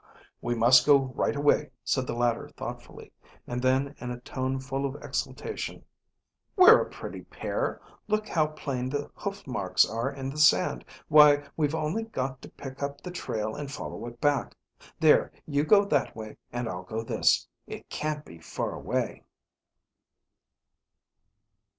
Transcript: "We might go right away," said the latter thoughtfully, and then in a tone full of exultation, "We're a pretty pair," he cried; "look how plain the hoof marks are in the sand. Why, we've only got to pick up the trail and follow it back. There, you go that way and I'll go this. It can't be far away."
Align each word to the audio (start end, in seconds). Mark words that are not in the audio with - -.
"We 0.41 0.55
might 0.55 0.81
go 0.83 1.11
right 1.13 1.35
away," 1.35 1.69
said 1.83 2.07
the 2.07 2.15
latter 2.15 2.49
thoughtfully, 2.49 3.11
and 3.45 3.61
then 3.61 3.93
in 3.99 4.09
a 4.09 4.19
tone 4.21 4.59
full 4.59 4.83
of 4.83 4.95
exultation, 5.03 5.85
"We're 6.55 6.81
a 6.81 6.89
pretty 6.89 7.21
pair," 7.25 7.73
he 7.73 7.77
cried; 7.87 7.99
"look 8.07 8.27
how 8.27 8.47
plain 8.47 8.89
the 8.89 9.11
hoof 9.13 9.45
marks 9.45 9.87
are 9.87 10.11
in 10.11 10.31
the 10.31 10.39
sand. 10.39 10.85
Why, 11.07 11.47
we've 11.55 11.75
only 11.75 12.01
got 12.05 12.41
to 12.41 12.49
pick 12.49 12.81
up 12.81 12.99
the 13.01 13.11
trail 13.11 13.53
and 13.55 13.71
follow 13.71 14.07
it 14.07 14.19
back. 14.19 14.55
There, 14.99 15.31
you 15.45 15.63
go 15.63 15.85
that 15.85 16.15
way 16.15 16.37
and 16.51 16.67
I'll 16.67 16.81
go 16.81 17.03
this. 17.03 17.47
It 17.67 17.87
can't 17.91 18.25
be 18.25 18.39
far 18.39 18.73
away." 18.73 19.23